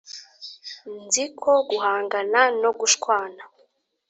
[1.03, 3.41] nzi ko guhangana no gushwana